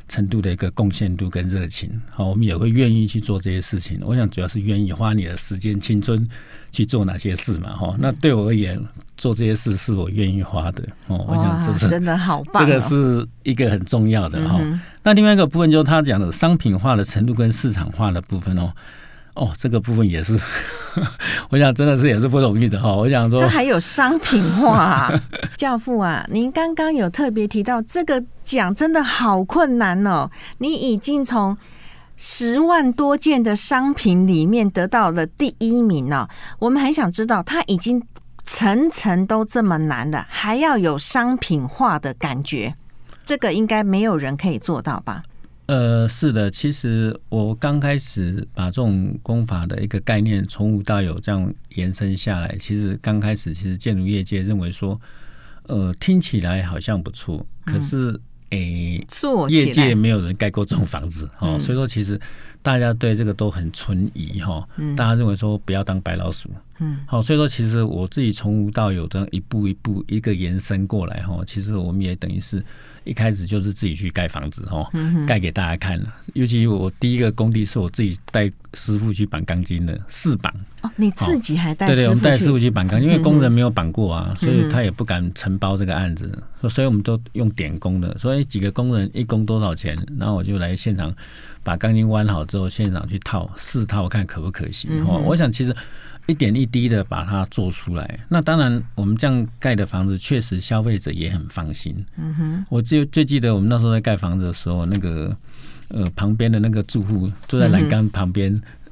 [0.08, 1.90] 程度的一个贡献度跟热情。
[2.10, 3.98] 好，我们也会愿意去做这些事情。
[4.02, 6.28] 我想主要是愿意花你的时间、青春
[6.70, 7.74] 去做哪些事嘛。
[7.74, 8.78] 哈，那对我而言，
[9.16, 10.84] 做这些事是我愿意花的。
[11.06, 14.60] 哦，我想这是真的好棒，这个是一个很重要的哈。
[15.02, 18.72] 那另外一个部分就是他讲的商品化的程度跟市场化的部分哦，
[19.34, 20.38] 哦，这个部分也是，
[21.50, 22.94] 我想真的是也是不容易的哈。
[22.94, 25.22] 我想说，他还有商品化啊，
[25.58, 31.56] 教父啊，您刚刚有特别提到这个奖真的好困难哦，你已经从
[32.16, 36.28] 十万多件的商品里面得到了第一名哦。
[36.60, 38.00] 我们很想知道，他已经
[38.44, 42.72] 层层都这么难了，还要有商品化的感觉。
[43.24, 45.24] 这个应该没有人可以做到吧？
[45.66, 55.00] 呃，是的，其实我刚开始把这种功法的一个概念从无到有这样延伸下来，其实刚开始其实建筑业界认为说，
[55.62, 58.18] 呃，听起来好像不错，可是
[58.50, 62.20] 诶，嗯、业界没有人盖过这种房子哦，所以说其实
[62.60, 72.62] 大家对这个都很存疑哈，大家认为说不要当白老鼠，嗯，好，所以说其实我自己从无到有的一步一步一个延伸过来哈，其实我们也等于是。
[73.04, 74.90] 一开始就是自己去盖房子哈，
[75.26, 76.10] 盖给大家看了。
[76.32, 80.50] 尤其我第一个工地是我自己带师傅去绑钢筋的，试绑。
[80.80, 81.86] 哦，你自己还带？
[81.88, 88.18] 对对，我们带师傅去绑钢筋，因为工人没有绑过啊，所以他也不敢承包这个案子，所以我们都用点工的。
[88.18, 89.94] 所以几个工人一工多少钱？
[90.18, 91.14] 然后我就来现场
[91.62, 94.90] 把钢筋弯好之后，现场去套试套，看可不可行。
[95.06, 95.76] 哦，我想其实。
[96.26, 101.94] 一点一滴的把它做出来，那当然我们这样盖的房子，确实消费者也很放心。
[102.16, 105.36] 嗯哼，我就最记得我们那时候在盖房子的时候，那个
[105.88, 108.50] 呃旁边的那个住户坐在栏杆旁边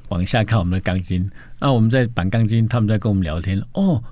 [0.08, 3.62] 往下看我们的钢筋，那我们在绑钢筋，他们在跟我们聊天。
[3.72, 4.02] 哦，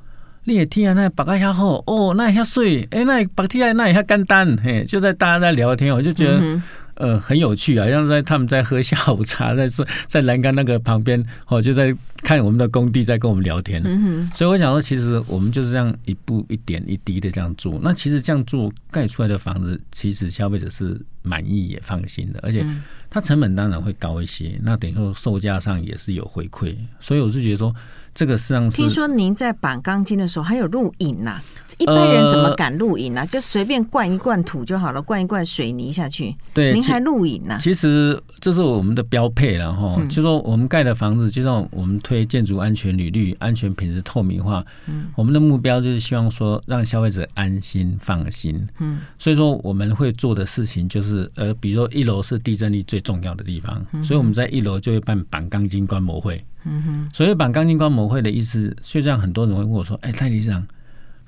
[0.44, 6.62] 你也听啊，那绑得遐好，哦，那也遐水，哎，那绑起来那也遐简单，嘿，就在大家在聊天，我就觉得。
[7.00, 13.80] 呃，很有趣啊，像在他们在喝下午茶，在在在栏杆那个旁边，哦，就在看我们的工地，在跟我们聊天。
[13.84, 14.30] 嗯哼。
[14.34, 17.80] 所以我想说，其实我们就是这样一步一点一滴的这样做。
[17.82, 22.64] 那其实这样做盖出来的房子，其实消费者是满意也放心的，而且
[23.08, 27.74] 它成本当然会高一些，那等于说售价上也是有回馈，所以我是觉得说
[28.14, 28.76] 这个实际上是。
[28.76, 31.40] 听说您在绑钢筋的时候还有录影呐？
[31.78, 33.26] 一般人怎么敢录影呢？
[33.28, 36.34] 就随便灌一灌土就好了，灌一灌水泥下去。
[36.52, 37.56] 对，您还录影呢？
[37.58, 39.98] 其实这是我们的标配了哈。
[40.10, 44.62] 就说我们盖的房子，就像我们推建筑安全履历、安全品质透明化。
[44.88, 48.68] 嗯，我们的目标就是希望说让消费者安心放心。
[48.78, 56.44] 嗯，所以说我们会做的事情就是，呃，比如说一楼是地震力最重要的地方，所以我们在一楼就会办绑钢筋观摩会。
[56.64, 60.66] 嗯哼，所以绑钢筋观摩会的意思，就像很多人会问我说：“哎，代理长。”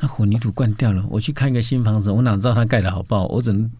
[0.00, 3.26] 那混凝土灌掉了，我去看一个新房子，我哪知道他盖的好不好？
[3.28, 3.70] 我只能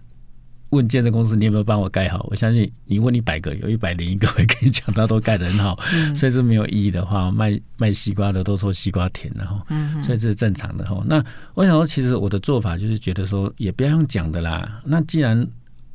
[0.70, 2.24] 问建设公司，你有没有帮我盖好？
[2.30, 5.78] 我相信你问一百个，有一百零一个 会跟你讲，他都盖的很好。
[5.92, 9.62] 嗯、所以是没有意义的话，卖卖西瓜的都说西瓜甜的哈。
[9.68, 11.02] 嗯、所以这是正常的哈。
[11.06, 11.22] 那
[11.54, 14.80] 我想说，其实我的做法就是觉得说，也不要用讲的啦。
[14.84, 15.44] 那既然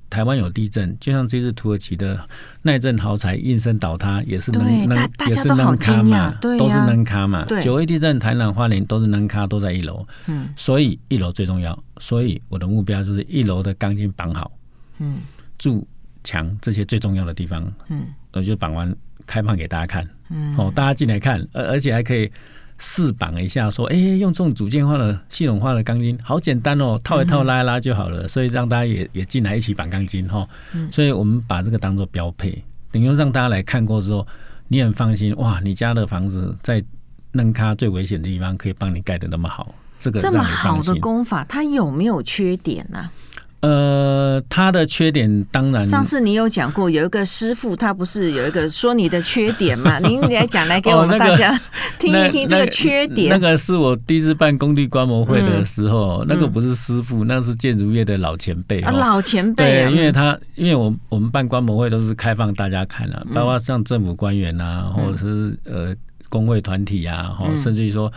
[0.10, 2.20] 台湾有地震，就像这次土耳其的
[2.62, 7.46] 耐震豪宅应声倒塌，也是能能也是能卡嘛，都是能卡嘛。
[7.62, 10.06] 九一地震，台南花莲都是能卡，都在一楼。
[10.28, 11.78] 嗯，所以一楼最重要。
[12.00, 14.52] 所以我的目标就是一楼的钢筋绑好，
[15.00, 15.18] 嗯，
[15.58, 15.88] 柱
[16.24, 22.32] 墙这些最重要的地方，嗯，我就绑完开放给大家看，嗯，哦，大家进来看，而而且还可以。
[22.80, 28.28] 试绑一下，说，哎、欸，用这种组件化的系统化的钢筋，好简单哦，套一套拉一拉就好了。
[28.28, 30.48] 所以让大家也也进来一起绑钢筋哈。
[30.92, 34.26] 所以我们把这个当做标配，等于让大家来看过之后，
[34.68, 36.84] 你很放心哇，你家的房子在
[37.32, 43.12] 能卡最危险的地方可以帮你盖的那么好，这个这么好的工法，它有没有缺点呢、啊？
[43.60, 49.98] 呃，他的缺点当然，上次你有讲过，有一个师傅，他不是有一个说你的缺点嘛？
[50.08, 51.60] 您来讲来给我们大家
[51.98, 53.30] 听一听这个缺点。
[53.30, 59.86] 那个是我第一次办工地观摩会的时候，那个不是师傅，那是建筑业的老前辈啊，老前辈。
[59.86, 65.96] 对，因为他因为我我们办观摩会都是开放大家看了，包括像政府官员啊，或者是呃
[66.30, 68.14] 工会团体啊，甚至于说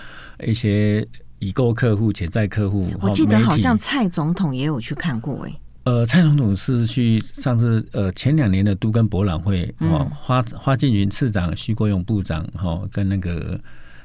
[0.46, 1.06] 一些。
[1.40, 5.52] 已购客户、潜在客户，我记得好像蔡总统也有去看过哎。
[5.82, 13.60] 呃，蔡总统是去上次呃前两年的都跟博览会，哦，花花敬云次长、徐国勇部长，哈，跟那个。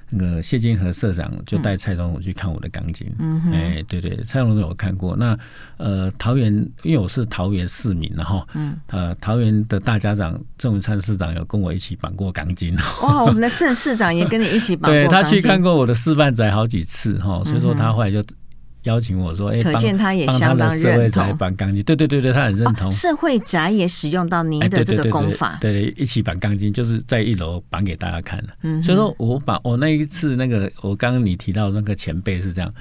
[0.09, 3.11] 那个谢金河社长就带蔡总统去看我的钢筋，
[3.51, 5.15] 哎，对对，蔡总统有看过。
[5.17, 5.37] 那
[5.77, 12.75] 呃，桃园，因为我是桃园市民，然后，嗯，呃，桃园的大家长郑文灿市长有跟我一起绑过钢筋。
[13.01, 15.31] 哇，我们的郑市长也跟你一起绑过钢筋。
[15.31, 18.23] 对，他去看过我的示范宅好几次，哈，所以说他后来就。
[18.85, 21.83] 邀请我说：“哎，可见他也相当认同绑钢筋。
[21.83, 22.91] 对对对对，他很认同。
[22.91, 28.49] 社会宅也使用到您的这个功法，对对，一起绑钢筋，就是在一楼绑给大家看了。
[28.61, 32.73] 嗯，所以说我把我那一次那个，我刚刚你提到那个前辈是这样，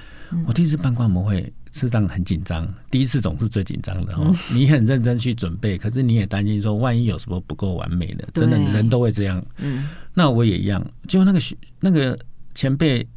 [0.47, 1.41] 我第一次办观摩会，
[1.71, 4.33] 事实上很紧张，第一次总是最紧张的哦。
[4.53, 9.43] 你很认真去准备，可是你也担心说，万一有什么不够完美的，真的人都会这样。
[9.57, 11.39] 嗯，那我也一样，就那个
[11.79, 12.17] 那个
[12.53, 13.07] 前辈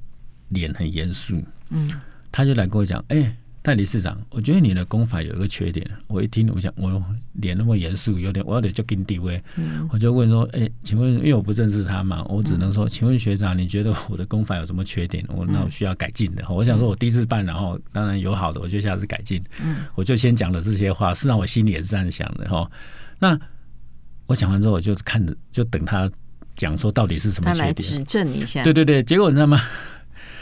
[0.48, 1.37] 脸很严肃。
[1.68, 1.90] 嗯。
[2.31, 5.88] 他就来跟我讲，哎、欸，代理市长，我觉得你的功法有一个缺点。
[6.07, 7.03] 我一听，我想，我
[7.35, 9.43] 脸那么严肃，有点，我有点就给你地位。
[9.57, 15.25] 嗯、我就问说，哎、欸，请问，因为我不认识他嘛，我只能说，嗯、请问学长，你觉得我的功法有什么缺点？
[15.29, 16.43] 我那我需要改进的。
[16.49, 19.43] 嗯、我想说，我第一次办，然后当然有好的，我就下次改进。
[19.62, 22.71] 嗯，我就先讲了这些话，事实上我心里也是这样想的哈。
[23.19, 23.38] 那
[24.27, 26.11] 我讲完之后，我就看着，就等他
[26.57, 28.62] 讲说到底是什么缺点，他来指正一下。
[28.62, 29.61] 对对对，结果你知道吗？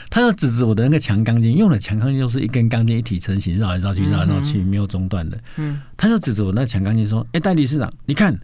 [0.09, 5.39] 他就指指我的那个强钢筋，用的强钢筋就是一根钢筋一体成型，绕来绕去，绕来绕去，没有中断的。
[5.57, 8.39] 嗯，他就指着我那强钢筋说：“哎，戴理市长，你看，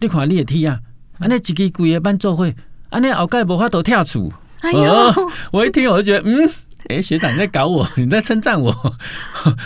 [0.00, 0.78] 你看你也踢啊，
[1.18, 2.54] 啊，那几个鬼的班做会，
[2.90, 5.12] 啊，那后盖无法都跳出。”哎呦，
[5.52, 6.50] 我一听我就觉得，嗯，
[6.88, 8.72] 哎，学长你在搞我，你在称赞我，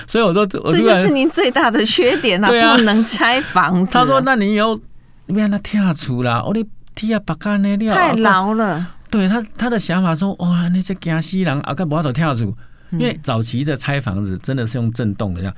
[0.07, 3.93] 所以我说，这就是您最大的缺点啊，不能拆房子。
[3.93, 4.81] 他说：“那你有
[5.27, 12.57] 你让他跳出啦，我的踢啊，把干那料太牢了。”对他他的想法说，哇，那些惊西人啊，该不要都跳住，
[12.93, 15.55] 因为早期的拆房子真的是用震动的，像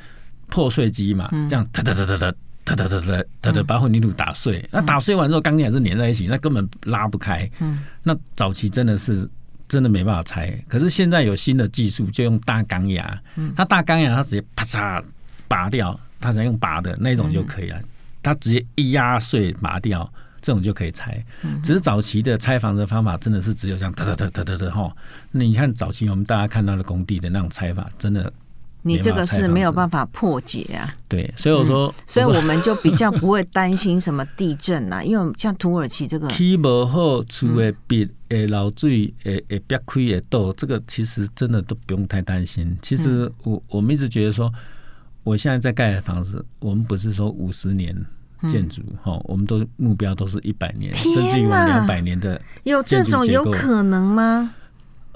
[0.49, 2.35] 破碎机嘛，这样哒哒哒哒哒。
[2.63, 4.65] 哒哒哒哒哒哒，把混凝土打碎。
[4.71, 7.51] 那打碎完之后，钢筋还是粘在一起，那根本拉不开。
[7.59, 9.29] 嗯，那早期真的是
[9.67, 10.57] 真的没办法拆。
[10.69, 13.21] 可是现在有新的技术，就用大钢牙。
[13.37, 15.03] 嗯，它大钢牙，它直接啪嚓
[15.49, 17.81] 拔掉，它才用拔的那种就可以了。
[18.23, 20.09] 它直接一压碎拔掉。
[20.43, 21.25] 这种就可以拆，
[21.63, 24.95] 只是早期的拆房的方法真的是只有这样哒哒哒哒哒哒哈。
[25.31, 28.33] 那你看早期我们大家看到的工地的那种拆法，真的，
[28.83, 30.93] 你这个是没有办法破解啊。
[31.09, 42.77] 对，所以我说，所以我们就比较不会担心什么地震啊， 因为像土耳其这个，起不好，厝的壁诶漏水诶诶别开诶倒，这个其实真的都不用太担心。
[42.81, 44.53] 其实我我们一直觉得说。
[45.23, 47.95] 我现在在盖的房子，我们不是说五十年
[48.49, 52.41] 建筑哈、嗯，我们都目标都是一百年，甚至于两百年的。
[52.65, 54.55] 有这种有可能吗？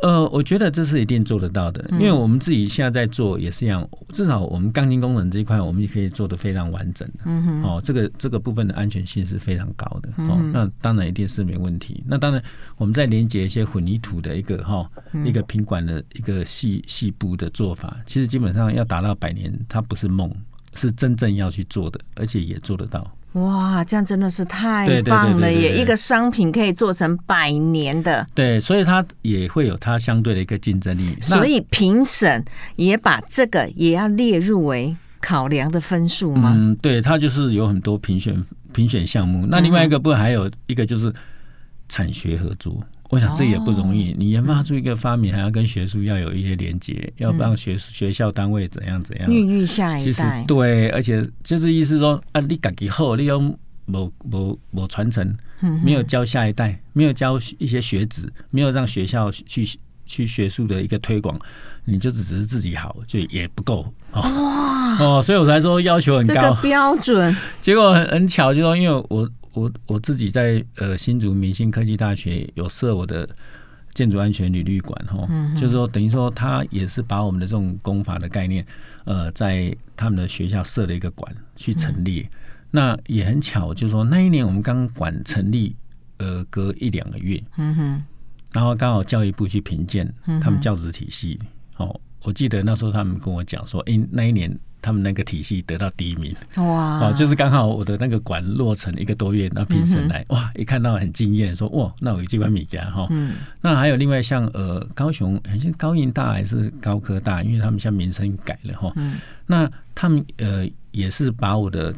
[0.02, 7.20] 呃，我觉得这是一定做得到的，因为我们自己现在在做也是一样，至少我们钢筋工程这一块，我们也可以做得非常完整的。
[7.24, 10.10] 嗯哼，哦，这个这个部分的安全性是非常高的。
[10.24, 12.04] 哦，那当然一定是没问题。
[12.06, 12.42] 那当然，
[12.76, 14.86] 我们在连接一些混凝土的一个哈
[15.24, 20.30] 一个平管的一个细细部的做法，其实基本上要达到百年，它不是梦，
[20.74, 23.10] 是真正要去做的，而且也做得到。
[23.32, 25.76] 哇，这样真的是太棒了耶！
[25.76, 31.16] 一个商品可以做成百年的，对，所以它也会有它相对的一个竞争力。
[31.20, 32.44] 所以评审
[32.76, 36.52] 也把这个也要列入为考量的分数吗？
[36.54, 38.40] 嗯，对，它就是有很多评选
[38.72, 39.44] 评选项目。
[39.50, 41.12] 那另外一个部分还有一个就是
[41.88, 42.80] 产学合作。
[43.14, 50.04] 我想这也不容易，你研发出一个发明，还要跟学术要有一些连接，要让学学校单位怎样怎样，孕育下一代。
[50.04, 53.56] 其实对，而且就是意思说啊，你自己好，你用
[53.86, 55.32] 某某某传承，
[55.84, 59.64] 没有教下一代，没有教一些学子，没有让学校去
[60.04, 61.38] 去学术的一个推广，
[61.84, 67.36] 你就只是自己好，就也不够哇哦，所以我才说要求很高，这个标准。
[67.62, 69.30] 结果很很巧，就说因为我。
[69.54, 73.28] 我我自己在呃新竹明星科技大学有设我的
[73.94, 78.66] 建筑安全履历馆哈，就是说等于说他也是把我们的这种工法的概念，
[79.04, 82.28] 呃，在他们的学校设了一个馆去成立。
[82.70, 85.76] 那也很巧，就是说那一年我们刚馆成立，
[86.16, 88.02] 呃，隔一两个月，嗯哼，
[88.52, 91.38] 然后刚好教育部去评鉴他们教职体系，
[91.76, 94.58] 哦，我记得那时候他们跟我讲说，诶，那一年。
[94.84, 97.00] 他们那个体系得到第一名，哇！
[97.00, 103.06] 哦，就是刚好我的那个馆落成一个多月，那评审来，哇，一看到很惊艳，说哇，那我有机会米家哈。
[103.08, 103.36] 嗯。
[103.62, 108.92] 那还有另外像呃高雄，好像高银大还是高科大，因为他们现在名称改了哈。
[108.96, 109.16] 嗯。
[109.46, 111.94] 那他们呃也是把我的。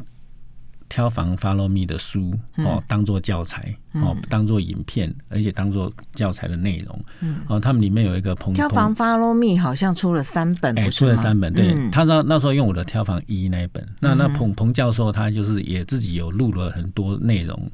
[0.89, 7.05] 挑房 Follow Me 的书哦，当做教材哦，当做影片，而且当做教材的内容。
[7.47, 11.53] 哦，他们里面有一个朋挑房 Follow Me 好像出了三本，哎，出了三本。
[11.53, 13.85] 对，他说那时候用我的挑房一那一本。
[13.99, 17.71] 那那彭彭教授他就是也自己有录了很多内容。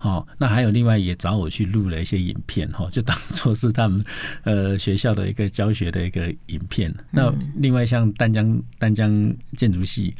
[0.00, 4.04] 哦，那还有另外也找我去录了一些影片哈，就当做是他们
[4.42, 6.92] 呃学校的一个教学的一个影片。
[7.10, 10.14] 那另外像丹江丹江建筑系。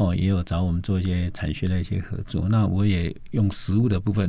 [0.00, 2.48] 哦，也有找我们做一些产学的一些合作。
[2.48, 4.28] 那我也用实物的部分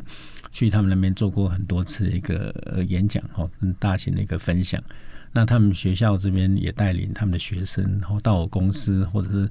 [0.52, 2.54] 去他们那边做过很多次一个
[2.90, 4.84] 演讲，哈，很大型的一个分享。
[5.32, 9.50] 那他们学校这边也带领他们的学生，然后到我公司，或者是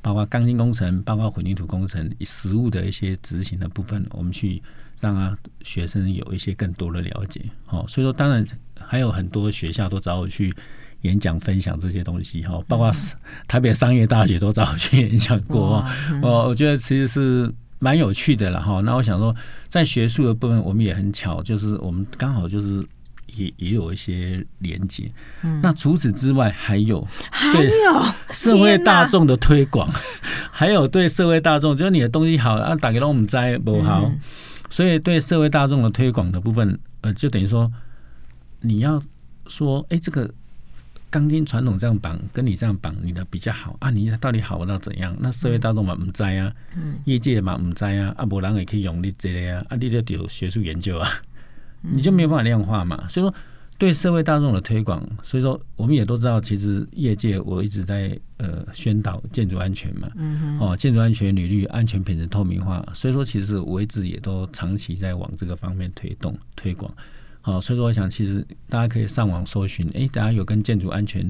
[0.00, 4.60] 包括钢筋工程、包括混凝土工程，以实物的一些执行的部分，我们去
[4.98, 7.40] 让他学生有一些更多的了解。
[7.68, 8.44] 哦，所以说当然
[8.76, 10.52] 还有很多学校都找我去。
[11.02, 12.90] 演讲分享这些东西哈，包括
[13.46, 15.84] 台北商业大学都找我去 演讲过，
[16.22, 18.80] 我我觉得其实是蛮有趣的了哈。
[18.82, 19.34] 那我想说，
[19.68, 22.86] 在学术的部分，我们也很巧，就是我们刚好就是
[23.34, 25.10] 也也有一些连接。
[25.60, 29.90] 那除此之外，还有还有 社会大众的推广，
[30.52, 34.08] 还有对社会大众，就是你的东西好啊，打给了我们摘不好，
[34.70, 37.68] 所以对社会大众的推广的部分，呃，就等于说
[38.60, 39.02] 你要
[39.48, 40.32] 说，哎，这个。
[41.12, 43.90] 钢筋传统这样绑，跟你这样绑，你的比较好啊？
[43.90, 45.14] 你到底好到怎样？
[45.20, 46.50] 那社会大众嘛唔知啊，
[47.04, 51.06] 业界嘛唔知啊，啊，无人也可以用你这个啊，啊，你就有学术研究啊，
[51.82, 53.06] 你就没有办法量化嘛。
[53.08, 53.34] 所以说，
[53.76, 60.08] 对社会大众的推广，所以说我们也都知道，其实业界我一直在呃宣导建筑安全嘛，
[60.60, 66.90] 哦，建筑安全履历、安全品质透明化，所以说其实我一直也都长期在往这个方面推动推广。
[67.42, 71.28] 好，所以说我想，其实大家可以上网搜寻，哎，大家有跟建筑安全、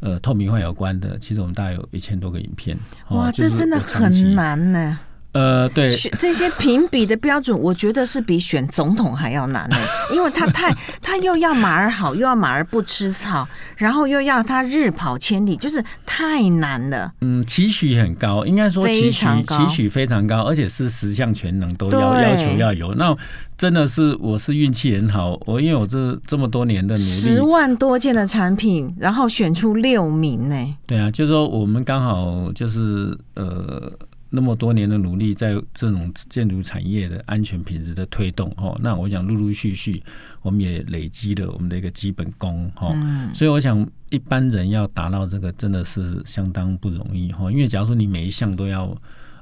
[0.00, 2.76] 呃透明化有关的，其实我们大概有一千多个影片。
[3.08, 4.98] 哇，这真的很难呢。
[5.36, 9.76] 呃，对，这些评比的标准，我觉得是比选总统还要难呢，
[10.14, 17.12] 因为他太他又要马儿好，又要马儿不吃草，然后又要他日跑千里，就是太难了。
[17.20, 22.94] 嗯，期许很高，应该说期许期许非常高，而且是十项全能都要要求要有。
[22.94, 23.14] 那
[23.58, 30.76] 真的是我是运气很好，我因为我这这么多年的努力，十万多件的产品，然后选出六名呢。
[30.86, 33.92] 对啊，就是说我们刚好就是呃。
[34.36, 40.02] 那么多年的努力，在这种建筑产业的安全品质的推动，哈，那我想陆陆续续，
[40.42, 42.94] 我们也累积了我们的一个基本功，哈，
[43.34, 48.94] 所以我想一般人要达到这个，真的是相当不容易，哈，因为假如说你每一项都要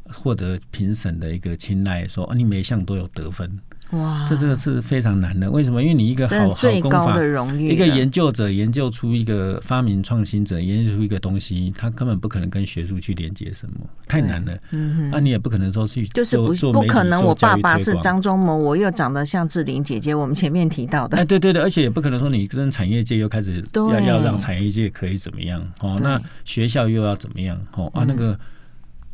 [0.04, 3.50] 获得评审的一个青睐，说你每一项都有得分，
[3.98, 5.50] 哇，这这个是非常难的。
[5.50, 5.82] 为什么？
[5.82, 14.52] 因为你一个好好最高的荣誉，一个研究者研究出一个发明创新者研究出一个东西，他根本不可能跟学术去连接什么，太难了。
[14.70, 17.22] 嗯哼，那、啊、你也不可能说去就是不不可能。
[17.22, 21.16] 我爸爸是张忠谋，我又长得像志玲姐姐，我们前面提到的。
[21.16, 25.98] 哎，对对对，而且也不可能说你跟产业界又开始要要让产业界可以怎么样哦？
[26.02, 27.90] 那学校又要怎么样哦？
[27.94, 28.32] 啊，那个。
[28.32, 28.38] 嗯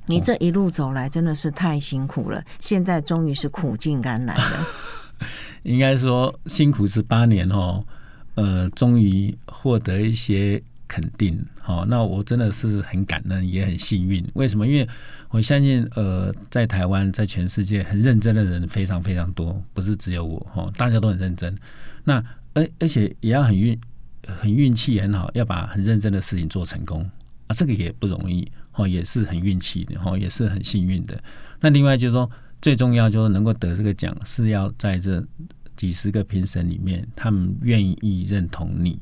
[0.07, 4.67] 你这一路走来真的是太辛苦了，现在终于是苦尽甘来了。
[5.63, 7.85] 应该说辛苦是八年哦，
[8.35, 11.39] 呃，终于获得一些肯定。
[11.61, 14.27] 好，那我真的是很感恩，也很幸运。
[14.33, 14.67] 为什么？
[14.67, 14.89] 因为
[15.29, 21.55] 我相信，呃，在台湾，在全世界很认真的人非常非常多，不是只有我哦，大家都很认真。
[22.03, 22.25] 那
[22.55, 23.79] 而而且也要很运，
[24.27, 27.09] 很运气很好，要把很认真的事情做成功
[27.47, 28.51] 啊，这个也不容易。
[28.75, 31.23] 哦，也是很运气的，哦，也是很幸运的。
[31.61, 32.31] 那另外就是说，
[32.63, 35.23] 最重要就是能够得这个奖，是要在这
[35.77, 38.99] 几十个评审里面，他们愿意认同你，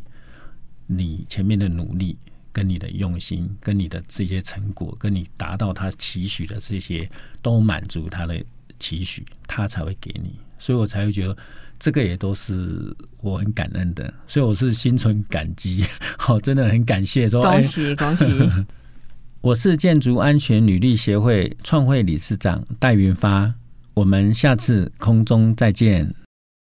[0.86, 2.16] 你前面的努力，
[2.52, 7.08] 跟你的用心，跟你的这些成果，跟你达到他期许的这些，
[7.42, 8.42] 都满足他的
[8.78, 10.32] 期许，他才会给你。
[10.58, 11.36] 所以我才会觉得，
[11.78, 14.12] 这个也都是我很感恩的。
[14.26, 15.84] 所以我是心存感激，
[16.18, 18.26] 好，真的很感谢说，恭喜恭喜。
[19.40, 23.54] 我是建筑安全履历协会创会理事长戴云发，
[23.94, 26.12] 我们下次空中再见。